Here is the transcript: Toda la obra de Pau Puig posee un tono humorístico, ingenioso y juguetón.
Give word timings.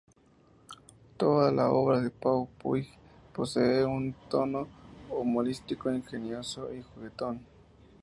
Toda 1.15 1.51
la 1.51 1.69
obra 1.69 2.01
de 2.01 2.09
Pau 2.09 2.49
Puig 2.57 2.87
posee 3.35 3.85
un 3.85 4.15
tono 4.31 4.67
humorístico, 5.11 5.93
ingenioso 5.93 6.73
y 6.73 6.81
juguetón. 6.81 7.45